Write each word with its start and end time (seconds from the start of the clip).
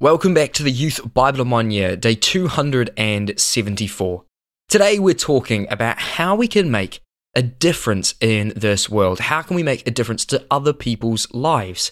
Welcome 0.00 0.32
back 0.32 0.52
to 0.52 0.62
the 0.62 0.70
Youth 0.70 1.12
Bible 1.12 1.40
in 1.40 1.50
One 1.50 1.72
Year, 1.72 1.96
day 1.96 2.14
274. 2.14 4.24
Today 4.68 5.00
we're 5.00 5.12
talking 5.12 5.66
about 5.72 5.98
how 5.98 6.36
we 6.36 6.46
can 6.46 6.70
make 6.70 7.00
a 7.34 7.42
difference 7.42 8.14
in 8.20 8.52
this 8.54 8.88
world. 8.88 9.18
How 9.18 9.42
can 9.42 9.56
we 9.56 9.64
make 9.64 9.84
a 9.88 9.90
difference 9.90 10.24
to 10.26 10.46
other 10.52 10.72
people's 10.72 11.28
lives? 11.34 11.90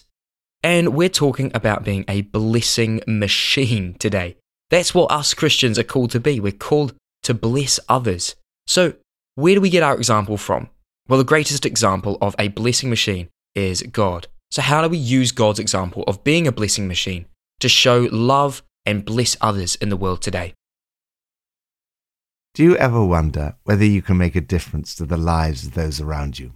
And 0.63 0.95
we're 0.95 1.09
talking 1.09 1.51
about 1.53 1.83
being 1.83 2.05
a 2.07 2.21
blessing 2.21 3.01
machine 3.07 3.95
today. 3.95 4.37
That's 4.69 4.95
what 4.95 5.11
us 5.11 5.33
Christians 5.33 5.77
are 5.77 5.83
called 5.83 6.11
to 6.11 6.21
be. 6.21 6.39
We're 6.39 6.53
called 6.53 6.93
to 7.23 7.33
bless 7.33 7.77
others. 7.89 8.37
So, 8.67 8.93
where 9.35 9.55
do 9.55 9.59
we 9.59 9.69
get 9.69 9.83
our 9.83 9.97
example 9.97 10.37
from? 10.37 10.69
Well, 11.09 11.17
the 11.17 11.25
greatest 11.25 11.65
example 11.65 12.17
of 12.21 12.37
a 12.39 12.47
blessing 12.47 12.89
machine 12.89 13.27
is 13.53 13.81
God. 13.81 14.27
So, 14.49 14.61
how 14.61 14.81
do 14.81 14.87
we 14.87 14.97
use 14.97 15.33
God's 15.33 15.59
example 15.59 16.05
of 16.07 16.23
being 16.23 16.47
a 16.47 16.53
blessing 16.53 16.87
machine 16.87 17.25
to 17.59 17.69
show 17.69 18.07
love 18.11 18.63
and 18.85 19.05
bless 19.05 19.35
others 19.41 19.75
in 19.75 19.89
the 19.89 19.97
world 19.97 20.21
today? 20.21 20.53
Do 22.53 22.63
you 22.63 22.75
ever 22.77 23.05
wonder 23.05 23.55
whether 23.65 23.85
you 23.85 24.01
can 24.01 24.17
make 24.17 24.35
a 24.35 24.41
difference 24.41 24.95
to 24.95 25.05
the 25.05 25.17
lives 25.17 25.65
of 25.65 25.73
those 25.73 26.01
around 26.01 26.39
you? 26.39 26.53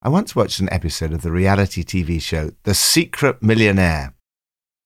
I 0.00 0.08
once 0.08 0.36
watched 0.36 0.60
an 0.60 0.72
episode 0.72 1.12
of 1.12 1.22
the 1.22 1.32
reality 1.32 1.82
TV 1.82 2.20
show 2.20 2.52
The 2.62 2.74
Secret 2.74 3.42
Millionaire. 3.42 4.14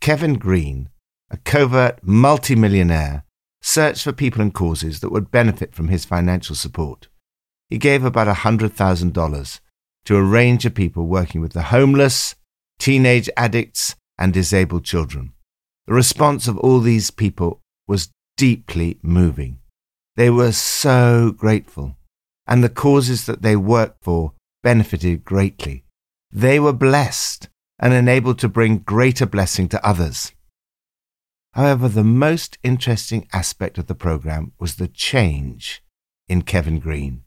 Kevin 0.00 0.34
Green, 0.34 0.88
a 1.30 1.36
covert 1.38 2.00
multimillionaire, 2.02 3.24
searched 3.60 4.04
for 4.04 4.12
people 4.12 4.40
and 4.40 4.54
causes 4.54 5.00
that 5.00 5.10
would 5.10 5.30
benefit 5.30 5.74
from 5.74 5.88
his 5.88 6.04
financial 6.04 6.54
support. 6.54 7.08
He 7.68 7.78
gave 7.78 8.04
about 8.04 8.34
$100,000 8.34 9.60
to 10.04 10.16
a 10.16 10.22
range 10.22 10.64
of 10.64 10.74
people 10.74 11.06
working 11.06 11.40
with 11.40 11.52
the 11.52 11.62
homeless, 11.62 12.34
teenage 12.78 13.28
addicts, 13.36 13.96
and 14.18 14.32
disabled 14.32 14.84
children. 14.84 15.32
The 15.86 15.94
response 15.94 16.48
of 16.48 16.58
all 16.58 16.80
these 16.80 17.10
people 17.10 17.60
was 17.86 18.10
deeply 18.36 18.98
moving. 19.02 19.60
They 20.16 20.30
were 20.30 20.52
so 20.52 21.32
grateful, 21.36 21.96
and 22.46 22.62
the 22.62 22.68
causes 22.68 23.26
that 23.26 23.42
they 23.42 23.56
worked 23.56 24.02
for 24.02 24.32
benefited 24.62 25.24
greatly. 25.24 25.84
They 26.32 26.58
were 26.58 26.72
blessed 26.72 27.48
and 27.78 27.92
enabled 27.92 28.38
to 28.40 28.48
bring 28.48 28.78
greater 28.78 29.26
blessing 29.26 29.68
to 29.68 29.86
others. 29.86 30.32
However, 31.52 31.88
the 31.88 32.04
most 32.04 32.58
interesting 32.62 33.28
aspect 33.32 33.78
of 33.78 33.86
the 33.86 33.94
program 33.94 34.52
was 34.58 34.76
the 34.76 34.88
change 34.88 35.82
in 36.28 36.42
Kevin 36.42 36.80
Green 36.80 37.22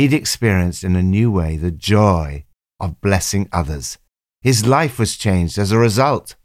he'd 0.00 0.14
experienced 0.14 0.82
in 0.82 0.96
a 0.96 1.02
new 1.02 1.30
way 1.30 1.56
the 1.56 1.70
joy 1.70 2.44
of 2.78 3.00
blessing 3.02 3.46
others. 3.52 3.98
His 4.40 4.66
life 4.66 4.98
was 4.98 5.16
changed 5.16 5.58
as 5.58 5.72
a 5.72 5.78
result. 5.78 6.36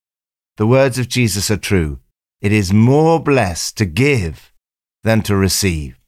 The 0.57 0.67
words 0.67 0.97
of 0.97 1.09
Jesus 1.09 1.51
are 1.51 1.57
true. 1.57 1.99
It 2.41 2.53
is 2.53 2.71
more 2.71 3.19
blessed 3.21 3.77
to 3.77 3.85
give 3.85 4.53
than 5.03 5.21
to 5.23 5.35
receive. 5.35 5.99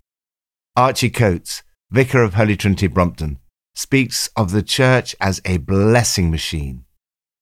Archie 0.76 1.10
Coates, 1.10 1.64
Vicar 1.92 2.24
of 2.24 2.36
Holy 2.36 2.56
Trinity 2.56 2.88
Brompton, 2.88 3.40
speaks 3.76 4.30
of 4.38 4.52
the 4.52 4.64
church 4.64 5.16
as 5.20 5.42
a 5.44 5.58
blessing 5.58 6.32
machine. 6.32 6.86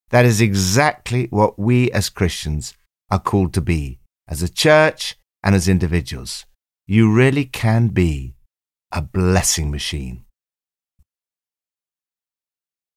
That 0.10 0.26
is 0.26 0.42
exactly 0.42 1.28
what 1.30 1.60
we 1.60 1.92
as 1.92 2.10
Christians 2.10 2.74
are 3.12 3.20
called 3.20 3.54
to 3.54 3.62
be, 3.62 4.00
as 4.28 4.42
a 4.42 4.50
church 4.50 5.16
and 5.44 5.54
as 5.54 5.68
individuals. 5.68 6.46
You 6.88 7.14
really 7.14 7.46
can 7.46 7.90
be 7.90 8.36
a 8.92 9.02
blessing 9.04 9.70
machine. 9.70 10.26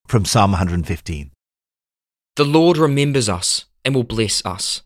From 0.07 0.25
Psalm 0.25 0.53
115 0.53 1.31
The 2.37 2.45
Lord 2.45 2.79
remembers 2.79 3.29
us 3.29 3.67
and 3.85 3.95
will 3.95 4.05
bless 4.05 4.45
us. 4.45 4.83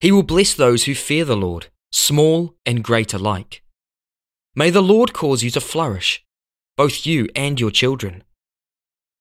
He 0.00 0.12
will 0.12 0.22
bless 0.22 0.54
those 0.54 0.84
who 0.84 0.94
fear 0.94 1.24
the 1.24 1.36
Lord, 1.36 1.68
small 1.90 2.54
and 2.64 2.84
great 2.84 3.12
alike. 3.12 3.62
May 4.54 4.70
the 4.70 4.82
Lord 4.82 5.12
cause 5.12 5.42
you 5.42 5.50
to 5.50 5.60
flourish, 5.60 6.24
both 6.76 7.06
you 7.06 7.28
and 7.34 7.60
your 7.60 7.70
children. 7.70 8.24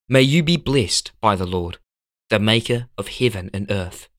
May 0.09 0.22
you 0.22 0.44
be 0.44 0.57
blessed 0.57 1.11
by 1.19 1.35
the 1.35 1.47
Lord, 1.47 1.79
the 2.29 2.39
Maker 2.39 2.88
of 2.97 3.07
heaven 3.07 3.50
and 3.53 3.69
earth. 3.72 4.09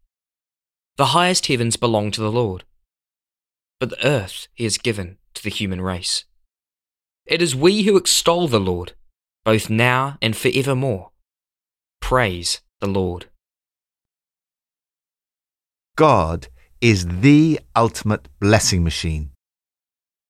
The 0.97 1.07
highest 1.07 1.47
heavens 1.47 1.77
belong 1.77 2.11
to 2.13 2.21
the 2.21 2.33
Lord, 2.33 2.65
but 3.81 3.91
the 3.91 4.07
earth 4.07 4.49
he 4.55 4.65
has 4.65 4.79
given 4.79 5.19
to 5.35 5.43
the 5.43 5.51
human 5.51 5.81
race. 5.81 6.25
It 7.27 7.41
is 7.41 7.55
we 7.55 7.83
who 7.83 7.97
extol 7.97 8.49
the 8.49 8.59
Lord, 8.59 8.95
both 9.45 9.71
now 9.71 10.19
and 10.21 10.37
forevermore. 10.37 11.11
Praise 12.01 12.61
the 12.81 12.89
Lord. 12.89 13.27
God 15.99 16.47
is 16.81 17.09
the 17.09 17.59
ultimate 17.75 18.29
blessing 18.39 18.85
machine. 18.85 19.33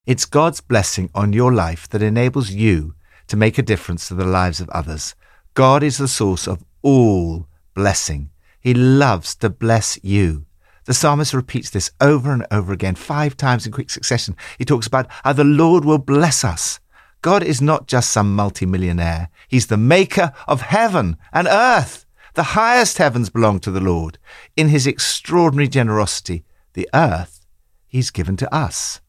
It's 0.06 0.24
God's 0.24 0.62
blessing 0.62 1.10
on 1.14 1.34
your 1.34 1.52
life 1.52 1.86
that 1.90 2.00
enables 2.00 2.50
you 2.50 2.94
to 3.26 3.36
make 3.36 3.58
a 3.58 3.62
difference 3.62 4.08
to 4.08 4.14
the 4.14 4.24
lives 4.24 4.62
of 4.62 4.70
others. 4.70 5.14
God 5.52 5.82
is 5.82 5.98
the 5.98 6.08
source 6.08 6.48
of 6.48 6.64
all 6.80 7.48
blessing. 7.74 8.30
He 8.62 8.72
loves 8.72 9.34
to 9.34 9.50
bless 9.50 10.02
you. 10.02 10.46
The 10.86 10.94
psalmist 10.94 11.34
repeats 11.34 11.68
this 11.68 11.90
over 12.00 12.32
and 12.32 12.46
over 12.50 12.72
again, 12.72 12.94
five 12.94 13.36
times 13.36 13.66
in 13.66 13.72
quick 13.72 13.90
succession. 13.90 14.36
He 14.56 14.64
talks 14.64 14.86
about 14.86 15.10
how 15.22 15.34
the 15.34 15.44
Lord 15.44 15.84
will 15.84 15.98
bless 15.98 16.44
us. 16.44 16.80
God 17.20 17.42
is 17.42 17.60
not 17.60 17.86
just 17.86 18.10
some 18.10 18.34
multimillionaire. 18.34 19.28
He's 19.48 19.66
the 19.66 19.76
maker 19.76 20.32
of 20.46 20.62
heaven 20.62 21.18
and 21.30 21.46
earth. 21.46 22.06
The 22.38 22.54
highest 22.54 22.99
heavens 22.99 23.31
belong 23.31 23.59
to 23.59 23.71
the 23.72 23.81
Lord. 23.81 24.16
In 24.56 24.69
his 24.69 24.87
extraordinary 24.87 25.66
generosity, 25.66 26.44
the 26.75 26.88
earth 26.94 27.44
he's 27.88 28.12
given 28.12 28.37
to 28.37 28.54
us. 28.54 29.00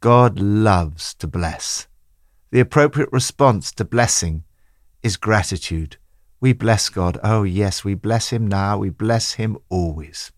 God 0.00 0.40
loves 0.40 1.12
to 1.16 1.26
bless. 1.26 1.88
The 2.52 2.60
appropriate 2.60 3.12
response 3.12 3.70
to 3.72 3.84
blessing 3.84 4.44
is 5.02 5.18
gratitude. 5.18 5.98
We 6.40 6.54
bless 6.54 6.88
God. 6.88 7.18
Oh, 7.22 7.42
yes, 7.42 7.84
we 7.84 7.92
bless 7.92 8.30
him 8.30 8.46
now. 8.46 8.78
We 8.78 8.88
bless 8.88 9.34
him 9.34 9.58
always. 9.68 10.32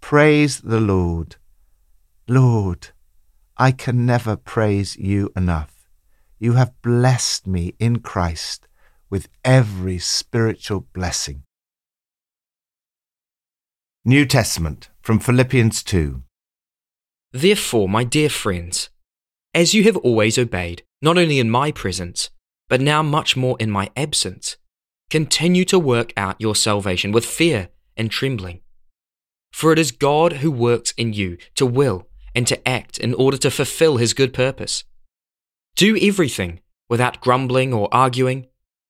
Praise 0.00 0.62
the 0.62 0.80
Lord. 0.80 1.36
Lord, 2.26 2.88
I 3.56 3.70
can 3.70 4.04
never 4.04 4.34
praise 4.34 4.96
you 4.96 5.30
enough. 5.36 5.88
You 6.40 6.54
have 6.54 6.82
blessed 6.82 7.46
me 7.46 7.74
in 7.78 8.00
Christ 8.00 8.67
with 9.10 9.28
every 9.44 9.98
spiritual 9.98 10.86
blessing. 10.92 11.42
New 14.04 14.24
Testament 14.24 14.88
from 15.02 15.18
Philippians 15.18 15.82
2. 15.82 16.22
Therefore, 17.32 17.88
my 17.88 18.04
dear 18.04 18.28
friends, 18.28 18.90
as 19.54 19.74
you 19.74 19.84
have 19.84 19.96
always 19.98 20.38
obeyed, 20.38 20.82
not 21.02 21.18
only 21.18 21.38
in 21.38 21.50
my 21.50 21.72
presence, 21.72 22.30
but 22.68 22.80
now 22.80 23.02
much 23.02 23.36
more 23.36 23.56
in 23.58 23.70
my 23.70 23.90
absence, 23.96 24.56
continue 25.10 25.64
to 25.64 25.78
work 25.78 26.12
out 26.16 26.40
your 26.40 26.54
salvation 26.54 27.12
with 27.12 27.24
fear 27.24 27.68
and 27.96 28.10
trembling. 28.10 28.60
For 29.52 29.72
it 29.72 29.78
is 29.78 29.90
God 29.90 30.34
who 30.34 30.50
works 30.50 30.92
in 30.96 31.12
you 31.12 31.38
to 31.56 31.66
will 31.66 32.08
and 32.34 32.46
to 32.46 32.68
act 32.68 32.98
in 32.98 33.14
order 33.14 33.36
to 33.38 33.50
fulfill 33.50 33.96
his 33.96 34.14
good 34.14 34.32
purpose. 34.32 34.84
Do 35.76 35.98
everything 36.00 36.60
without 36.88 37.20
grumbling 37.20 37.72
or 37.72 37.88
arguing, 37.92 38.46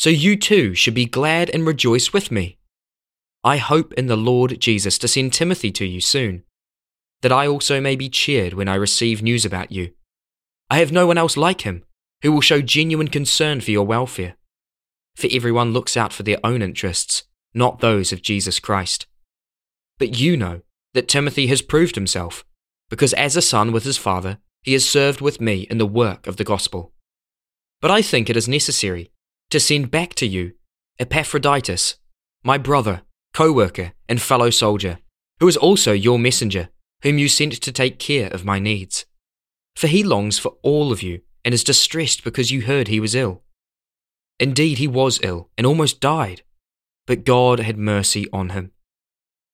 So 0.00 0.08
you 0.08 0.34
too 0.34 0.74
should 0.74 0.94
be 0.94 1.04
glad 1.04 1.50
and 1.50 1.66
rejoice 1.66 2.10
with 2.10 2.30
me. 2.30 2.56
I 3.44 3.58
hope 3.58 3.92
in 3.98 4.06
the 4.06 4.16
Lord 4.16 4.58
Jesus 4.58 4.96
to 4.96 5.06
send 5.06 5.34
Timothy 5.34 5.70
to 5.72 5.84
you 5.84 6.00
soon, 6.00 6.44
that 7.20 7.32
I 7.32 7.46
also 7.46 7.82
may 7.82 7.96
be 7.96 8.08
cheered 8.08 8.54
when 8.54 8.66
I 8.66 8.76
receive 8.76 9.22
news 9.22 9.44
about 9.44 9.70
you. 9.70 9.90
I 10.70 10.78
have 10.78 10.90
no 10.90 11.06
one 11.06 11.18
else 11.18 11.36
like 11.36 11.60
him 11.60 11.84
who 12.22 12.32
will 12.32 12.40
show 12.40 12.62
genuine 12.62 13.08
concern 13.08 13.60
for 13.60 13.72
your 13.72 13.84
welfare. 13.84 14.36
For 15.16 15.28
everyone 15.30 15.74
looks 15.74 15.98
out 15.98 16.14
for 16.14 16.22
their 16.22 16.38
own 16.42 16.62
interests, 16.62 17.24
not 17.52 17.80
those 17.80 18.10
of 18.10 18.22
Jesus 18.22 18.58
Christ. 18.58 19.06
But 19.98 20.18
you 20.18 20.34
know 20.34 20.62
that 20.94 21.08
Timothy 21.08 21.48
has 21.48 21.60
proved 21.60 21.94
himself 21.94 22.42
because 22.88 23.12
as 23.12 23.36
a 23.36 23.42
son 23.42 23.70
with 23.70 23.84
his 23.84 23.98
father, 23.98 24.38
he 24.62 24.72
has 24.72 24.88
served 24.88 25.20
with 25.20 25.42
me 25.42 25.66
in 25.68 25.76
the 25.76 25.84
work 25.84 26.26
of 26.26 26.38
the 26.38 26.44
gospel. 26.44 26.94
But 27.82 27.90
I 27.90 28.00
think 28.00 28.30
it 28.30 28.36
is 28.38 28.48
necessary 28.48 29.12
to 29.50 29.60
send 29.60 29.90
back 29.90 30.14
to 30.14 30.26
you 30.26 30.52
Epaphroditus, 30.98 31.96
my 32.42 32.58
brother, 32.58 33.02
co 33.34 33.52
worker, 33.52 33.92
and 34.08 34.20
fellow 34.20 34.50
soldier, 34.50 34.98
who 35.40 35.48
is 35.48 35.56
also 35.56 35.92
your 35.92 36.18
messenger, 36.18 36.68
whom 37.02 37.18
you 37.18 37.28
sent 37.28 37.54
to 37.54 37.72
take 37.72 37.98
care 37.98 38.28
of 38.28 38.44
my 38.44 38.58
needs. 38.58 39.06
For 39.76 39.86
he 39.86 40.02
longs 40.02 40.38
for 40.38 40.56
all 40.62 40.92
of 40.92 41.02
you 41.02 41.22
and 41.44 41.54
is 41.54 41.64
distressed 41.64 42.22
because 42.22 42.50
you 42.50 42.62
heard 42.62 42.88
he 42.88 43.00
was 43.00 43.14
ill. 43.14 43.42
Indeed, 44.38 44.78
he 44.78 44.86
was 44.86 45.20
ill 45.22 45.48
and 45.56 45.66
almost 45.66 46.00
died, 46.00 46.42
but 47.06 47.24
God 47.24 47.60
had 47.60 47.78
mercy 47.78 48.26
on 48.32 48.50
him. 48.50 48.72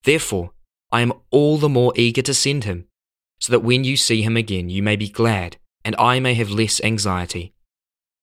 Therefore, 0.05 0.51
I 0.93 1.01
am 1.01 1.13
all 1.31 1.59
the 1.59 1.69
more 1.69 1.93
eager 1.97 2.23
to 2.23 2.35
send 2.35 2.65
him, 2.65 2.87
so 3.41 3.53
that 3.53 3.61
when 3.61 3.85
you 3.85 3.97
see 3.97 4.23
him 4.23 4.37
again, 4.37 4.69
you 4.69 4.83
may 4.83 4.97
be 4.97 5.09
glad, 5.09 5.57
and 5.85 5.97
I 5.97 6.21
may 6.21 6.35
have 6.35 6.51
less 6.51 6.81
anxiety. 6.83 7.55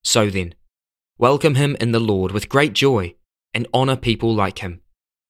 So 0.03 0.29
then, 0.29 0.55
welcome 1.17 1.55
him 1.55 1.77
in 1.79 1.91
the 1.91 1.99
Lord 1.99 2.31
with 2.31 2.49
great 2.49 2.73
joy, 2.73 3.15
and 3.53 3.67
honor 3.73 3.95
people 3.95 4.33
like 4.33 4.59
him, 4.59 4.81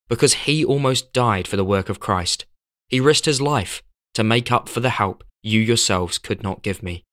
because 0.08 0.34
he 0.34 0.64
almost 0.64 1.14
died 1.14 1.48
for 1.48 1.58
the 1.58 1.66
work 1.66 1.90
of 1.90 2.00
Christ. 2.00 2.46
He 2.88 3.00
risked 3.00 3.26
his 3.26 3.42
life 3.42 3.84
to 4.14 4.24
make 4.24 4.52
up 4.52 4.70
for 4.70 4.80
the 4.80 4.92
help 4.92 5.24
you 5.42 5.60
yourselves 5.60 6.18
could 6.18 6.42
not 6.42 6.64
give 6.64 6.82
me. 6.82 7.04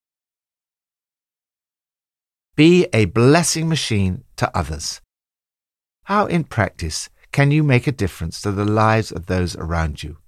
Be 2.57 2.87
a 2.93 3.07
blessing 3.07 3.69
machine 3.69 4.25
to 4.37 4.57
others. 4.57 5.01
How, 6.05 6.27
in 6.27 6.45
practice, 6.45 7.09
can 7.33 7.51
you 7.51 7.63
make 7.63 7.87
a 7.87 7.93
difference 7.93 8.41
to 8.43 8.53
the 8.53 8.65
lives 8.65 9.11
of 9.11 9.27
those 9.27 9.57
around 9.57 10.03
you? 10.03 10.19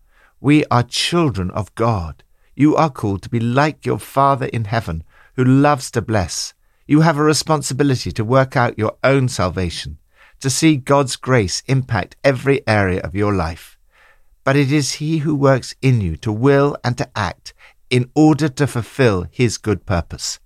We 0.41 0.65
are 0.67 0.83
children 0.83 1.51
of 1.51 1.75
God. 1.75 2.25
You 2.55 2.75
are 2.77 2.91
called 2.91 3.23
to 3.23 3.29
be 3.29 3.41
like 3.41 3.87
your 3.87 3.99
Father 3.99 4.47
in 4.47 4.65
heaven, 4.65 5.05
who 5.37 5.45
loves 5.45 5.91
to 5.93 6.03
bless. 6.03 6.55
You 6.87 7.03
have 7.03 7.17
a 7.17 7.23
responsibility 7.23 8.11
to 8.13 8.25
work 8.25 8.57
out 8.57 8.79
your 8.79 8.97
own 9.05 9.29
salvation, 9.29 9.99
to 10.41 10.51
see 10.51 10.77
God's 10.77 11.17
grace 11.17 11.63
impact 11.67 12.17
every 12.25 12.67
area 12.67 13.01
of 13.01 13.15
your 13.15 13.33
life. 13.33 13.79
But 14.45 14.57
it 14.57 14.73
is 14.73 14.95
He 14.95 15.19
who 15.19 15.35
works 15.35 15.75
in 15.81 16.01
you 16.01 16.17
to 16.17 16.33
will 16.33 16.77
and 16.83 16.99
to 16.99 17.09
act 17.17 17.55
in 17.89 18.11
order 18.15 18.49
to 18.49 18.67
fulfill 18.67 19.27
His 19.31 19.59
good 19.59 19.87
purpose. 19.87 20.41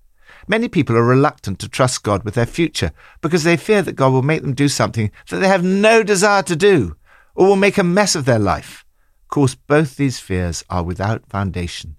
Many 0.49 0.69
people 0.69 0.97
are 0.97 1.05
reluctant 1.05 1.59
to 1.61 1.69
trust 1.69 2.03
God 2.03 2.23
with 2.23 2.35
their 2.35 2.47
future 2.47 2.93
because 3.21 3.43
they 3.43 3.57
fear 3.57 3.83
that 3.83 3.97
God 3.97 4.13
will 4.13 4.23
make 4.23 4.43
them 4.43 4.55
do 4.55 4.69
something 4.69 5.11
that 5.29 5.39
they 5.39 5.49
have 5.49 5.65
no 5.65 6.03
desire 6.03 6.43
to 6.45 6.55
do 6.55 6.97
or 7.35 7.47
will 7.47 7.57
make 7.57 7.79
a 7.79 7.85
mess 7.85 8.15
of 8.15 8.27
their 8.27 8.39
life. 8.39 8.85
Of 9.25 9.29
course, 9.31 9.55
both 9.55 9.97
these 9.97 10.21
fears 10.21 10.65
are 10.71 10.85
without 10.85 11.29
foundation. 11.29 11.97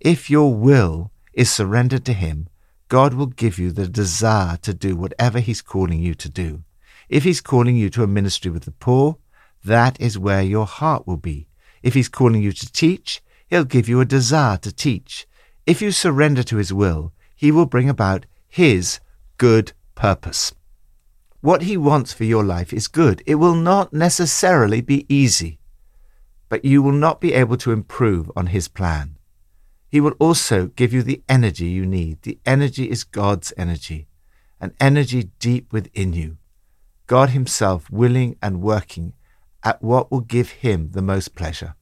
If 0.00 0.28
your 0.28 0.52
will 0.52 1.12
is 1.32 1.50
surrendered 1.50 2.04
to 2.06 2.12
Him, 2.12 2.48
God 2.88 3.14
will 3.14 3.26
give 3.26 3.58
you 3.58 3.70
the 3.70 3.86
desire 3.86 4.56
to 4.58 4.72
do 4.72 4.96
whatever 4.96 5.40
He's 5.40 5.62
calling 5.62 6.00
you 6.00 6.14
to 6.14 6.28
do. 6.28 6.64
If 7.08 7.24
He's 7.24 7.40
calling 7.40 7.76
you 7.76 7.90
to 7.90 8.02
a 8.02 8.06
ministry 8.06 8.50
with 8.50 8.64
the 8.64 8.70
poor, 8.72 9.18
that 9.64 10.00
is 10.00 10.18
where 10.18 10.42
your 10.42 10.66
heart 10.66 11.06
will 11.06 11.16
be. 11.16 11.48
If 11.82 11.94
He's 11.94 12.08
calling 12.08 12.42
you 12.42 12.52
to 12.52 12.72
teach, 12.72 13.22
He'll 13.48 13.64
give 13.64 13.88
you 13.88 14.00
a 14.00 14.04
desire 14.04 14.56
to 14.58 14.72
teach. 14.72 15.26
If 15.66 15.82
you 15.82 15.90
surrender 15.90 16.42
to 16.44 16.56
His 16.56 16.72
will, 16.72 17.12
he 17.38 17.52
will 17.52 17.66
bring 17.66 17.88
about 17.88 18.26
His 18.48 18.98
good 19.36 19.72
purpose. 19.94 20.52
What 21.40 21.62
He 21.62 21.76
wants 21.76 22.12
for 22.12 22.24
your 22.24 22.42
life 22.42 22.72
is 22.72 22.88
good. 22.88 23.22
It 23.26 23.36
will 23.36 23.54
not 23.54 23.92
necessarily 23.92 24.80
be 24.80 25.06
easy, 25.08 25.60
but 26.48 26.64
you 26.64 26.82
will 26.82 26.90
not 26.90 27.20
be 27.20 27.32
able 27.32 27.56
to 27.58 27.70
improve 27.70 28.28
on 28.34 28.48
His 28.48 28.66
plan. 28.66 29.17
He 29.88 30.00
will 30.00 30.14
also 30.18 30.66
give 30.66 30.92
you 30.92 31.02
the 31.02 31.22
energy 31.28 31.66
you 31.66 31.86
need. 31.86 32.22
The 32.22 32.38
energy 32.44 32.90
is 32.90 33.04
God's 33.04 33.52
energy, 33.56 34.08
an 34.60 34.74
energy 34.78 35.30
deep 35.38 35.72
within 35.72 36.12
you. 36.12 36.36
God 37.06 37.30
Himself 37.30 37.90
willing 37.90 38.36
and 38.42 38.60
working 38.60 39.14
at 39.64 39.82
what 39.82 40.10
will 40.10 40.20
give 40.20 40.50
Him 40.50 40.90
the 40.92 41.02
most 41.02 41.34
pleasure. 41.34 41.74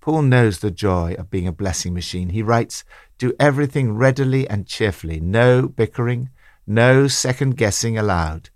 Paul 0.00 0.22
knows 0.22 0.60
the 0.60 0.70
joy 0.70 1.14
of 1.18 1.30
being 1.30 1.46
a 1.46 1.52
blessing 1.52 1.92
machine. 1.92 2.30
He 2.30 2.42
writes, 2.42 2.84
Do 3.18 3.34
everything 3.38 3.92
readily 3.92 4.48
and 4.48 4.66
cheerfully, 4.66 5.20
no 5.20 5.68
bickering, 5.68 6.30
no 6.66 7.06
second 7.06 7.56
guessing 7.56 7.98
allowed. 7.98 8.50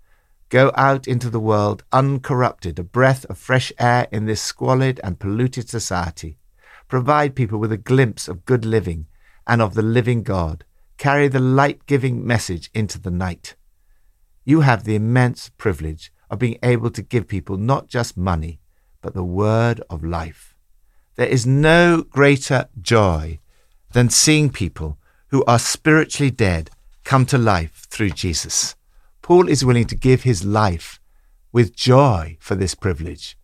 Go 0.49 0.71
out 0.75 1.07
into 1.07 1.29
the 1.29 1.39
world 1.39 1.83
uncorrupted, 1.93 2.79
a 2.79 2.83
breath 2.83 3.25
of 3.25 3.37
fresh 3.37 3.71
air 3.79 4.07
in 4.11 4.25
this 4.25 4.41
squalid 4.41 4.99
and 5.03 5.19
polluted 5.19 5.69
society. 5.69 6.37
Provide 6.91 7.37
people 7.37 7.57
with 7.57 7.71
a 7.71 7.77
glimpse 7.77 8.27
of 8.27 8.43
good 8.43 8.65
living 8.65 9.07
and 9.47 9.61
of 9.61 9.75
the 9.75 9.81
living 9.81 10.23
God. 10.23 10.65
Carry 10.97 11.29
the 11.29 11.39
light 11.39 11.85
giving 11.85 12.27
message 12.27 12.69
into 12.73 12.99
the 12.99 13.09
night. 13.09 13.55
You 14.43 14.59
have 14.59 14.83
the 14.83 14.95
immense 14.95 15.47
privilege 15.57 16.11
of 16.29 16.39
being 16.39 16.59
able 16.61 16.89
to 16.91 17.01
give 17.01 17.29
people 17.29 17.55
not 17.55 17.87
just 17.87 18.17
money, 18.17 18.59
but 19.01 19.13
the 19.13 19.23
word 19.23 19.81
of 19.89 20.03
life. 20.03 20.53
There 21.15 21.29
is 21.29 21.47
no 21.47 22.01
greater 22.01 22.67
joy 22.81 23.39
than 23.93 24.09
seeing 24.09 24.49
people 24.49 24.97
who 25.27 25.45
are 25.45 25.59
spiritually 25.59 26.29
dead 26.29 26.71
come 27.05 27.25
to 27.27 27.37
life 27.37 27.85
through 27.89 28.09
Jesus. 28.09 28.75
Paul 29.21 29.47
is 29.47 29.63
willing 29.63 29.87
to 29.87 29.95
give 29.95 30.23
his 30.23 30.43
life 30.43 30.99
with 31.53 31.73
joy 31.73 32.35
for 32.41 32.55
this 32.55 32.75
privilege. 32.75 33.37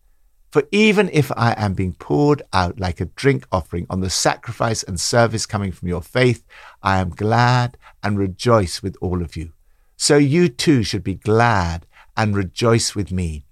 For 0.50 0.62
even 0.72 1.10
if 1.12 1.30
I 1.36 1.52
am 1.58 1.74
being 1.74 1.92
poured 1.92 2.42
out 2.52 2.80
like 2.80 3.00
a 3.00 3.06
drink 3.06 3.46
offering 3.52 3.86
on 3.90 4.00
the 4.00 4.10
sacrifice 4.10 4.82
and 4.82 4.98
service 4.98 5.44
coming 5.44 5.72
from 5.72 5.88
your 5.88 6.00
faith, 6.00 6.44
I 6.82 6.98
am 6.98 7.10
glad 7.10 7.76
and 8.02 8.18
rejoice 8.18 8.82
with 8.82 8.96
all 9.02 9.20
of 9.20 9.36
you. 9.36 9.52
So 9.96 10.16
you 10.16 10.48
too 10.48 10.82
should 10.82 11.04
be 11.04 11.16
glad 11.16 11.86
and 12.16 12.34
rejoice 12.34 12.94
with 12.94 13.12
me. 13.12 13.44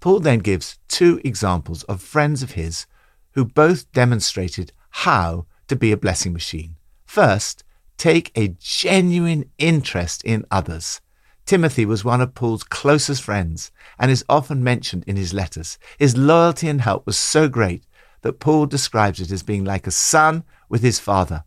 Paul 0.00 0.20
then 0.20 0.38
gives 0.38 0.78
two 0.88 1.20
examples 1.24 1.82
of 1.84 2.00
friends 2.00 2.42
of 2.42 2.52
his 2.52 2.86
who 3.32 3.44
both 3.44 3.90
demonstrated 3.92 4.72
how 4.90 5.46
to 5.68 5.76
be 5.76 5.92
a 5.92 5.96
blessing 5.96 6.32
machine. 6.32 6.76
First, 7.04 7.64
take 7.98 8.30
a 8.34 8.56
genuine 8.58 9.50
interest 9.58 10.24
in 10.24 10.46
others. 10.50 11.00
Timothy 11.46 11.86
was 11.86 12.04
one 12.04 12.20
of 12.20 12.34
Paul's 12.34 12.64
closest 12.64 13.22
friends 13.22 13.70
and 14.00 14.10
is 14.10 14.24
often 14.28 14.64
mentioned 14.64 15.04
in 15.06 15.14
his 15.14 15.32
letters. 15.32 15.78
His 15.96 16.16
loyalty 16.16 16.68
and 16.68 16.80
help 16.80 17.06
was 17.06 17.16
so 17.16 17.48
great 17.48 17.84
that 18.22 18.40
Paul 18.40 18.66
describes 18.66 19.20
it 19.20 19.30
as 19.30 19.44
being 19.44 19.64
like 19.64 19.86
a 19.86 19.92
son 19.92 20.42
with 20.68 20.82
his 20.82 20.98
father. 20.98 21.44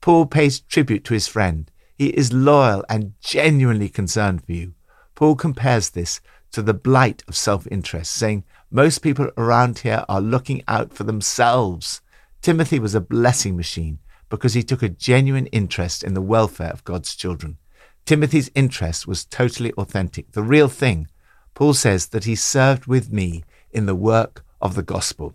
Paul 0.00 0.24
pays 0.24 0.60
tribute 0.60 1.04
to 1.04 1.14
his 1.14 1.28
friend. 1.28 1.70
He 1.94 2.08
is 2.08 2.32
loyal 2.32 2.86
and 2.88 3.12
genuinely 3.20 3.90
concerned 3.90 4.42
for 4.46 4.52
you. 4.52 4.72
Paul 5.14 5.36
compares 5.36 5.90
this 5.90 6.22
to 6.52 6.62
the 6.62 6.72
blight 6.72 7.22
of 7.28 7.36
self 7.36 7.66
interest, 7.70 8.12
saying, 8.12 8.44
most 8.70 9.00
people 9.00 9.30
around 9.36 9.80
here 9.80 10.06
are 10.08 10.22
looking 10.22 10.62
out 10.66 10.94
for 10.94 11.04
themselves. 11.04 12.00
Timothy 12.40 12.78
was 12.78 12.94
a 12.94 13.00
blessing 13.00 13.56
machine 13.56 13.98
because 14.30 14.54
he 14.54 14.62
took 14.62 14.82
a 14.82 14.88
genuine 14.88 15.46
interest 15.48 16.02
in 16.02 16.14
the 16.14 16.22
welfare 16.22 16.70
of 16.70 16.84
God's 16.84 17.14
children. 17.14 17.58
Timothy's 18.06 18.50
interest 18.54 19.06
was 19.06 19.24
totally 19.24 19.72
authentic, 19.72 20.32
the 20.32 20.42
real 20.42 20.68
thing. 20.68 21.08
Paul 21.54 21.72
says 21.72 22.08
that 22.08 22.24
he 22.24 22.34
served 22.34 22.86
with 22.86 23.10
me 23.10 23.44
in 23.70 23.86
the 23.86 23.94
work 23.94 24.44
of 24.60 24.74
the 24.74 24.82
gospel. 24.82 25.34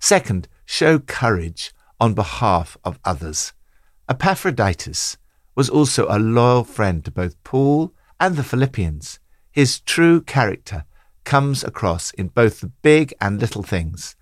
Second, 0.00 0.48
show 0.64 0.98
courage 0.98 1.72
on 2.00 2.14
behalf 2.14 2.76
of 2.84 2.98
others. 3.04 3.52
Epaphroditus 4.08 5.16
was 5.54 5.70
also 5.70 6.06
a 6.08 6.18
loyal 6.18 6.64
friend 6.64 7.04
to 7.04 7.10
both 7.10 7.42
Paul 7.44 7.92
and 8.18 8.36
the 8.36 8.42
Philippians. 8.42 9.20
His 9.52 9.78
true 9.80 10.20
character 10.20 10.84
comes 11.22 11.62
across 11.62 12.10
in 12.12 12.28
both 12.28 12.60
the 12.60 12.72
big 12.82 13.14
and 13.20 13.40
little 13.40 13.62
things. 13.62 14.16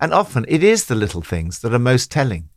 And 0.00 0.14
often 0.14 0.46
it 0.48 0.64
is 0.64 0.86
the 0.86 0.94
little 0.94 1.22
things 1.22 1.60
that 1.60 1.74
are 1.74 1.78
most 1.78 2.10
telling. 2.10 2.48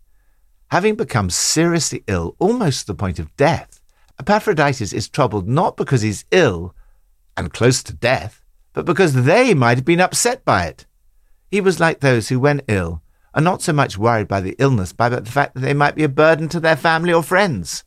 Having 0.70 0.96
become 0.96 1.30
seriously 1.30 2.04
ill, 2.08 2.36
almost 2.40 2.82
to 2.82 2.88
the 2.88 2.96
point 2.96 3.20
of 3.20 3.36
death, 3.36 3.81
Epaphroditus 4.22 4.94
is 4.94 5.10
troubled 5.10 5.48
not 5.48 5.76
because 5.76 6.04
he's 6.04 6.26
ill 6.30 6.76
and 7.36 7.52
close 7.52 7.82
to 7.82 7.92
death, 7.92 8.44
but 8.72 8.86
because 8.86 9.26
they 9.26 9.56
might 9.56 9.80
have 9.80 9.86
been 9.86 10.00
upset 10.00 10.46
by 10.46 10.66
it. 10.66 10.86
He 11.50 11.60
was 11.60 11.80
like 11.80 12.02
those 12.02 12.30
who, 12.30 12.40
when 12.40 12.62
ill, 12.68 13.02
are 13.34 13.42
not 13.42 13.64
so 13.64 13.74
much 13.74 13.98
worried 13.98 14.28
by 14.28 14.40
the 14.40 14.56
illness, 14.60 14.94
but 14.94 15.10
the 15.26 15.32
fact 15.32 15.56
that 15.56 15.62
they 15.62 15.74
might 15.74 15.96
be 15.96 16.04
a 16.04 16.10
burden 16.10 16.50
to 16.50 16.60
their 16.60 16.76
family 16.76 17.12
or 17.12 17.24
friends. 17.24 17.84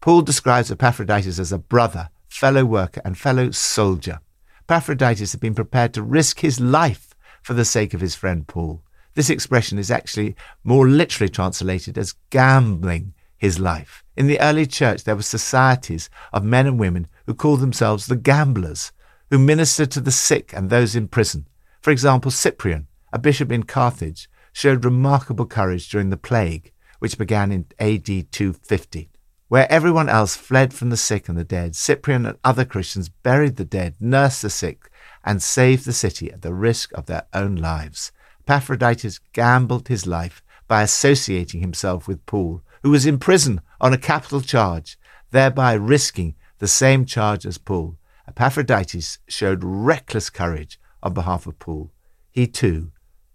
Paul 0.00 0.22
describes 0.22 0.70
Epaphroditus 0.70 1.40
as 1.40 1.50
a 1.50 1.58
brother, 1.58 2.08
fellow 2.28 2.64
worker, 2.64 3.02
and 3.04 3.18
fellow 3.18 3.50
soldier. 3.50 4.20
Epaphroditus 4.68 5.32
had 5.32 5.40
been 5.40 5.56
prepared 5.56 5.92
to 5.94 6.02
risk 6.04 6.38
his 6.38 6.60
life 6.60 7.16
for 7.42 7.54
the 7.54 7.64
sake 7.64 7.94
of 7.94 8.00
his 8.00 8.14
friend 8.14 8.46
Paul. 8.46 8.80
This 9.14 9.28
expression 9.28 9.80
is 9.80 9.90
actually 9.90 10.36
more 10.62 10.86
literally 10.86 11.30
translated 11.30 11.98
as 11.98 12.14
gambling 12.30 13.12
his 13.36 13.58
life. 13.58 14.03
In 14.16 14.28
the 14.28 14.40
early 14.40 14.66
church, 14.66 15.04
there 15.04 15.16
were 15.16 15.22
societies 15.22 16.08
of 16.32 16.44
men 16.44 16.66
and 16.66 16.78
women 16.78 17.08
who 17.26 17.34
called 17.34 17.60
themselves 17.60 18.06
the 18.06 18.16
gamblers, 18.16 18.92
who 19.30 19.38
ministered 19.38 19.90
to 19.92 20.00
the 20.00 20.12
sick 20.12 20.52
and 20.52 20.70
those 20.70 20.94
in 20.94 21.08
prison. 21.08 21.46
For 21.80 21.90
example, 21.90 22.30
Cyprian, 22.30 22.86
a 23.12 23.18
bishop 23.18 23.50
in 23.50 23.64
Carthage, 23.64 24.28
showed 24.52 24.84
remarkable 24.84 25.46
courage 25.46 25.88
during 25.88 26.10
the 26.10 26.16
plague, 26.16 26.72
which 27.00 27.18
began 27.18 27.50
in 27.50 27.66
AD 27.80 28.06
250. 28.06 29.10
Where 29.48 29.70
everyone 29.70 30.08
else 30.08 30.36
fled 30.36 30.72
from 30.72 30.90
the 30.90 30.96
sick 30.96 31.28
and 31.28 31.36
the 31.36 31.44
dead, 31.44 31.74
Cyprian 31.74 32.24
and 32.24 32.38
other 32.44 32.64
Christians 32.64 33.08
buried 33.08 33.56
the 33.56 33.64
dead, 33.64 33.96
nursed 34.00 34.42
the 34.42 34.50
sick, 34.50 34.90
and 35.24 35.42
saved 35.42 35.84
the 35.84 35.92
city 35.92 36.32
at 36.32 36.42
the 36.42 36.54
risk 36.54 36.92
of 36.94 37.06
their 37.06 37.26
own 37.34 37.56
lives. 37.56 38.12
Epaphroditus 38.46 39.18
gambled 39.32 39.88
his 39.88 40.06
life 40.06 40.42
by 40.68 40.82
associating 40.82 41.60
himself 41.60 42.06
with 42.06 42.24
Paul, 42.26 42.62
who 42.82 42.90
was 42.90 43.06
in 43.06 43.18
prison 43.18 43.60
on 43.84 43.92
a 43.92 43.98
capital 43.98 44.40
charge, 44.40 44.98
thereby 45.30 45.74
risking 45.74 46.34
the 46.58 46.66
same 46.66 47.04
charge 47.04 47.44
as 47.44 47.58
Paul. 47.58 47.98
Epaphroditus 48.26 49.18
showed 49.28 49.62
reckless 49.62 50.30
courage 50.30 50.80
on 51.02 51.12
behalf 51.12 51.46
of 51.46 51.58
Paul. 51.58 51.92
He 52.30 52.46
too 52.46 52.92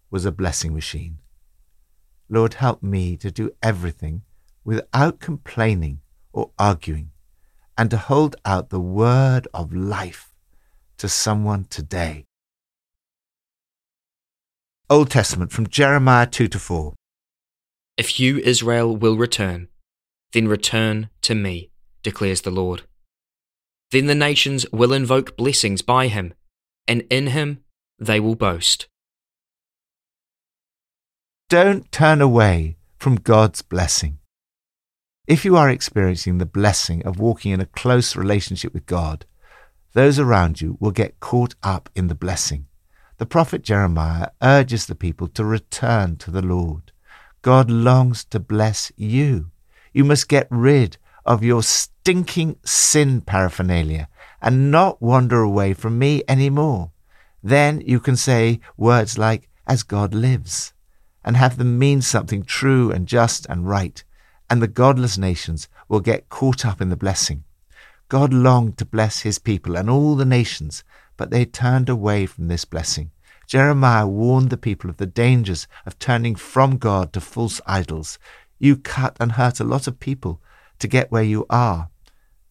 was 0.09 0.25
a 0.25 0.31
blessing 0.31 0.73
machine. 0.73 1.19
Lord, 2.27 2.55
help 2.55 2.81
me 2.81 3.15
to 3.17 3.29
do 3.29 3.51
everything 3.61 4.23
without 4.65 5.19
complaining 5.19 6.01
or 6.33 6.49
arguing, 6.57 7.11
and 7.77 7.91
to 7.91 7.97
hold 7.97 8.35
out 8.43 8.71
the 8.71 8.79
word 8.79 9.47
of 9.53 9.71
life 9.71 10.33
to 10.97 11.07
someone 11.07 11.65
today. 11.69 12.25
Old 14.89 15.11
Testament 15.11 15.51
from 15.51 15.67
Jeremiah 15.67 16.25
2 16.25 16.47
to 16.47 16.59
4. 16.59 16.95
If 17.97 18.19
you, 18.19 18.39
Israel, 18.39 18.95
will 18.97 19.15
return, 19.15 19.67
then 20.33 20.47
return 20.47 21.09
to 21.21 21.35
me, 21.35 21.69
declares 22.03 22.41
the 22.41 22.51
Lord. 22.51 22.83
Then 23.91 24.05
the 24.05 24.15
nations 24.15 24.65
will 24.71 24.93
invoke 24.93 25.35
blessings 25.35 25.81
by 25.81 26.07
him, 26.07 26.33
and 26.87 27.01
in 27.09 27.27
him 27.27 27.63
they 27.97 28.19
will 28.19 28.35
boast. 28.35 28.87
Don't 31.49 31.91
turn 31.91 32.21
away 32.21 32.77
from 32.97 33.15
God's 33.15 33.63
blessing. 33.63 34.19
If 35.27 35.45
you 35.45 35.55
are 35.55 35.69
experiencing 35.69 36.37
the 36.37 36.45
blessing 36.45 37.05
of 37.05 37.19
walking 37.19 37.51
in 37.51 37.61
a 37.61 37.65
close 37.65 38.15
relationship 38.15 38.73
with 38.73 38.85
God, 38.85 39.25
those 39.93 40.19
around 40.19 40.61
you 40.61 40.77
will 40.79 40.91
get 40.91 41.19
caught 41.19 41.55
up 41.63 41.89
in 41.95 42.07
the 42.07 42.15
blessing. 42.15 42.67
The 43.17 43.25
prophet 43.25 43.63
Jeremiah 43.63 44.29
urges 44.41 44.85
the 44.85 44.95
people 44.95 45.27
to 45.29 45.43
return 45.43 46.17
to 46.17 46.31
the 46.31 46.41
Lord. 46.41 46.91
God 47.41 47.69
longs 47.69 48.23
to 48.25 48.39
bless 48.39 48.91
you. 48.95 49.51
You 49.93 50.03
must 50.03 50.29
get 50.29 50.47
rid 50.49 50.97
of 51.25 51.43
your 51.43 51.63
stinking 51.63 52.57
sin 52.65 53.21
paraphernalia 53.21 54.09
and 54.41 54.71
not 54.71 55.01
wander 55.01 55.41
away 55.41 55.73
from 55.73 55.99
me 55.99 56.23
any 56.27 56.49
more. 56.49 56.91
Then 57.43 57.81
you 57.81 57.99
can 57.99 58.15
say 58.15 58.59
words 58.77 59.17
like, 59.17 59.49
as 59.67 59.83
God 59.83 60.13
lives, 60.13 60.73
and 61.23 61.37
have 61.37 61.57
them 61.57 61.77
mean 61.77 62.01
something 62.01 62.43
true 62.43 62.91
and 62.91 63.07
just 63.07 63.45
and 63.47 63.67
right, 63.67 64.03
and 64.49 64.61
the 64.61 64.67
godless 64.67 65.17
nations 65.17 65.69
will 65.87 65.99
get 65.99 66.29
caught 66.29 66.65
up 66.65 66.81
in 66.81 66.89
the 66.89 66.97
blessing. 66.97 67.43
God 68.07 68.33
longed 68.33 68.77
to 68.79 68.85
bless 68.85 69.19
his 69.19 69.37
people 69.37 69.77
and 69.77 69.89
all 69.89 70.15
the 70.15 70.25
nations, 70.25 70.83
but 71.15 71.29
they 71.29 71.45
turned 71.45 71.89
away 71.89 72.25
from 72.25 72.47
this 72.47 72.65
blessing. 72.65 73.11
Jeremiah 73.45 74.07
warned 74.07 74.49
the 74.49 74.57
people 74.57 74.89
of 74.89 74.97
the 74.97 75.05
dangers 75.05 75.67
of 75.85 75.99
turning 75.99 76.35
from 76.35 76.77
God 76.77 77.13
to 77.13 77.21
false 77.21 77.61
idols. 77.67 78.17
You 78.59 78.77
cut 78.77 79.17
and 79.19 79.33
hurt 79.33 79.59
a 79.59 79.63
lot 79.63 79.87
of 79.87 79.99
people 79.99 80.41
to 80.79 80.87
get 80.87 81.11
where 81.11 81.23
you 81.23 81.45
are. 81.49 81.89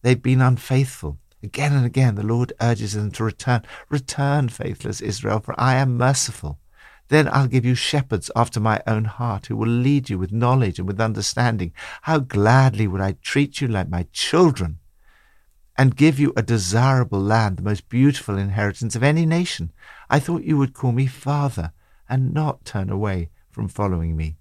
They've 0.01 0.21
been 0.21 0.41
unfaithful. 0.41 1.17
Again 1.41 1.73
and 1.73 1.85
again, 1.85 2.15
the 2.15 2.23
Lord 2.23 2.51
urges 2.59 2.93
them 2.93 3.11
to 3.11 3.23
return. 3.23 3.63
Return, 3.89 4.49
faithless 4.49 4.99
Israel, 4.99 5.39
for 5.39 5.55
I 5.57 5.75
am 5.75 5.97
merciful. 5.97 6.59
Then 7.07 7.27
I'll 7.31 7.47
give 7.47 7.65
you 7.65 7.75
shepherds 7.75 8.29
after 8.35 8.59
my 8.59 8.81
own 8.85 9.05
heart, 9.05 9.47
who 9.47 9.55
will 9.55 9.69
lead 9.69 10.09
you 10.09 10.19
with 10.19 10.31
knowledge 10.31 10.79
and 10.79 10.87
with 10.87 10.99
understanding. 10.99 11.73
How 12.03 12.19
gladly 12.19 12.87
would 12.87 13.01
I 13.01 13.13
treat 13.21 13.61
you 13.61 13.67
like 13.67 13.89
my 13.89 14.05
children 14.11 14.79
and 15.79 15.95
give 15.95 16.19
you 16.19 16.33
a 16.35 16.41
desirable 16.41 17.21
land, 17.21 17.55
the 17.55 17.63
most 17.63 17.87
beautiful 17.87 18.37
inheritance 18.37 18.97
of 18.97 19.03
any 19.03 19.25
nation. 19.25 19.71
I 20.09 20.19
thought 20.19 20.43
you 20.43 20.57
would 20.57 20.73
call 20.73 20.91
me 20.91 21.07
Father 21.07 21.71
and 22.09 22.33
not 22.33 22.65
turn 22.65 22.89
away 22.89 23.29
from 23.49 23.69
following 23.69 24.17
me. 24.17 24.38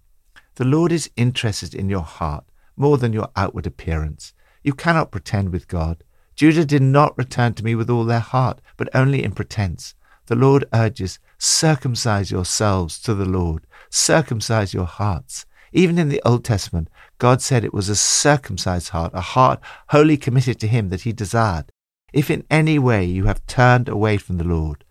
The 0.58 0.64
Lord 0.64 0.90
is 0.90 1.08
interested 1.14 1.72
in 1.72 1.88
your 1.88 2.02
heart 2.02 2.44
more 2.76 2.98
than 2.98 3.12
your 3.12 3.30
outward 3.36 3.64
appearance. 3.64 4.32
You 4.64 4.72
cannot 4.72 5.12
pretend 5.12 5.52
with 5.52 5.68
God. 5.68 6.02
Judah 6.34 6.64
did 6.64 6.82
not 6.82 7.16
return 7.16 7.54
to 7.54 7.64
me 7.64 7.76
with 7.76 7.88
all 7.88 8.04
their 8.04 8.18
heart, 8.18 8.60
but 8.76 8.88
only 8.92 9.22
in 9.22 9.30
pretense. 9.30 9.94
The 10.26 10.34
Lord 10.34 10.64
urges, 10.72 11.20
circumcise 11.38 12.32
yourselves 12.32 12.98
to 13.02 13.14
the 13.14 13.24
Lord, 13.24 13.68
circumcise 13.88 14.74
your 14.74 14.86
hearts. 14.86 15.46
Even 15.72 15.96
in 15.96 16.08
the 16.08 16.20
Old 16.24 16.44
Testament, 16.44 16.90
God 17.18 17.40
said 17.40 17.64
it 17.64 17.72
was 17.72 17.88
a 17.88 17.94
circumcised 17.94 18.88
heart, 18.88 19.12
a 19.14 19.20
heart 19.20 19.60
wholly 19.90 20.16
committed 20.16 20.58
to 20.58 20.66
Him 20.66 20.88
that 20.88 21.02
He 21.02 21.12
desired. 21.12 21.70
If 22.12 22.32
in 22.32 22.44
any 22.50 22.80
way 22.80 23.04
you 23.04 23.26
have 23.26 23.46
turned 23.46 23.88
away 23.88 24.16
from 24.16 24.38
the 24.38 24.44
Lord, 24.44 24.82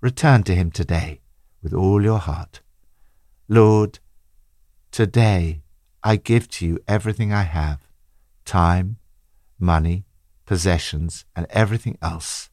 return 0.00 0.42
to 0.42 0.54
Him 0.56 0.72
today 0.72 1.20
with 1.62 1.72
all 1.72 2.02
your 2.02 2.18
heart. 2.18 2.60
Lord, 3.48 4.00
today 4.92 5.62
I 6.04 6.16
give 6.16 6.48
to 6.50 6.66
you 6.66 6.78
everything 6.86 7.32
I 7.32 7.42
have 7.42 7.80
time, 8.44 8.98
money, 9.58 10.04
possessions, 10.46 11.24
and 11.34 11.46
everything 11.50 11.98
else. 12.02 12.50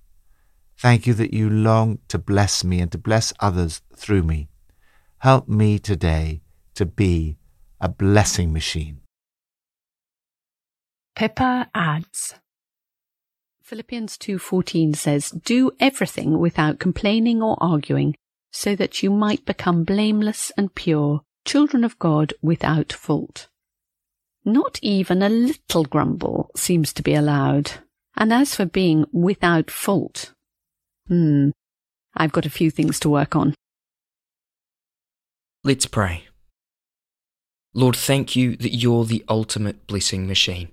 Thank 0.78 1.06
you 1.06 1.14
that 1.16 1.34
you 1.34 1.50
long 1.50 2.00
to 2.08 2.18
bless 2.18 2.64
me 2.64 2.80
and 2.80 2.92
to 2.94 2.98
bless 2.98 3.34
others 3.40 3.82
through 3.96 4.24
me. 4.24 4.48
Help 5.20 5.50
me 5.50 5.78
today 5.78 6.42
to 6.76 6.86
be 6.86 7.38
a 7.82 7.90
blessing 7.90 8.54
machine. 8.54 9.02
Pippa 11.16 11.70
adds 11.76 12.36
Philippians 13.62 14.18
2:14 14.18 14.94
says, 14.96 15.30
"Do 15.32 15.72
everything 15.80 16.40
without 16.40 16.80
complaining 16.80 17.44
or 17.44 17.62
arguing, 17.62 18.16
so 18.52 18.76
that 18.76 19.04
you 19.04 19.12
might 19.12 19.46
become 19.46 19.84
blameless 19.84 20.52
and 20.58 20.74
pure, 20.74 21.22
children 21.52 21.84
of 21.84 22.00
God 22.00 22.28
without 22.42 22.92
fault." 22.94 23.38
Not 24.46 24.80
even 24.82 25.22
a 25.22 25.30
little 25.30 25.86
grumble 25.94 26.50
seems 26.56 26.94
to 26.94 27.04
be 27.04 27.14
allowed. 27.14 27.68
And 28.16 28.34
as 28.34 28.56
for 28.56 28.66
being 28.66 29.06
without 29.12 29.70
fault, 29.72 30.34
hmm, 31.08 31.50
I've 32.16 32.32
got 32.32 32.46
a 32.46 32.58
few 32.60 32.70
things 32.72 33.00
to 33.00 33.10
work 33.10 33.36
on. 33.36 33.54
Let's 35.64 35.86
pray. 35.86 36.16
Lord, 37.74 37.96
thank 37.96 38.36
you 38.36 38.56
that 38.58 38.76
you're 38.76 39.06
the 39.06 39.24
ultimate 39.30 39.88
blessing 39.88 40.28
machine. 40.28 40.70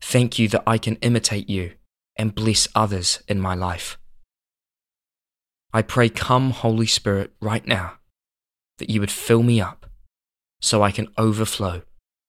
Thank 0.00 0.38
you 0.38 0.48
that 0.48 0.62
I 0.66 0.78
can 0.78 0.96
imitate 0.96 1.48
you 1.48 1.72
and 2.16 2.34
bless 2.34 2.68
others 2.74 3.22
in 3.28 3.40
my 3.40 3.54
life. 3.54 3.98
I 5.72 5.82
pray, 5.82 6.08
come, 6.08 6.50
Holy 6.50 6.86
Spirit, 6.86 7.32
right 7.40 7.66
now, 7.66 7.98
that 8.78 8.90
you 8.90 9.00
would 9.00 9.10
fill 9.10 9.42
me 9.42 9.60
up 9.60 9.86
so 10.60 10.82
I 10.82 10.90
can 10.90 11.08
overflow 11.16 11.82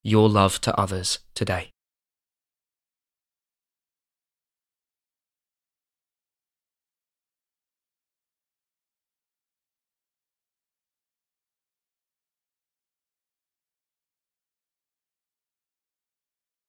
your 0.03 0.29
love 0.29 0.59
to 0.61 0.77
others 0.79 1.19
today. 1.35 1.72